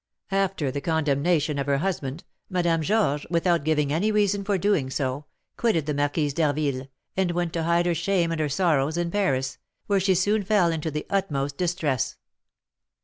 After 0.31 0.71
the 0.71 0.81
condemnation 0.81 1.59
of 1.59 1.67
her 1.67 1.77
husband, 1.77 2.23
Madame 2.49 2.81
Georges, 2.81 3.27
without 3.29 3.63
giving 3.63 3.93
any 3.93 4.11
reason 4.11 4.43
for 4.43 4.55
so 4.55 4.57
doing, 4.57 4.91
quitted 5.57 5.85
the 5.85 5.93
Marquise 5.93 6.33
d'Harville, 6.33 6.87
and 7.15 7.29
went 7.29 7.53
to 7.53 7.61
hide 7.61 7.85
her 7.85 7.93
shame 7.93 8.31
and 8.31 8.41
her 8.41 8.49
sorrows 8.49 8.97
in 8.97 9.11
Paris, 9.11 9.59
where 9.85 9.99
she 9.99 10.15
soon 10.15 10.41
fell 10.41 10.71
into 10.71 10.89
the 10.89 11.05
utmost 11.11 11.55
distress. 11.55 12.17